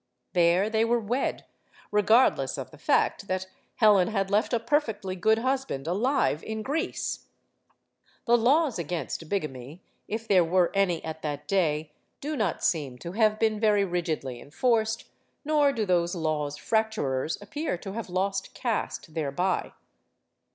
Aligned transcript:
There 0.33 0.67
they 0.67 0.83
were 0.83 0.99
wed; 0.99 1.45
regardless 1.91 2.57
of 2.57 2.71
the 2.71 2.79
fact 2.79 3.27
that 3.27 3.45
Helen 3.75 4.07
had 4.07 4.31
left 4.31 4.51
a 4.51 4.59
perfectly 4.59 5.15
good 5.15 5.37
husband 5.37 5.85
alive 5.85 6.43
in 6.43 6.63
Greece. 6.63 7.27
The 8.25 8.35
laws 8.35 8.79
against 8.79 9.29
bigamy 9.29 9.83
if 10.07 10.27
there 10.27 10.43
were 10.43 10.71
any 10.73 11.05
at 11.05 11.21
that 11.21 11.47
day 11.47 11.91
do 12.19 12.35
not 12.35 12.63
seem 12.63 12.97
to 12.97 13.11
have 13.11 13.37
been 13.37 13.59
very 13.59 13.85
rigidly 13.85 14.41
enforced; 14.41 15.05
nor 15.45 15.71
do 15.71 15.85
those 15.85 16.15
laws* 16.15 16.57
fracturers 16.57 17.39
appear 17.39 17.77
to 17.77 17.93
have 17.93 18.09
lost 18.09 18.55
caste 18.55 19.13
thereby. 19.13 19.71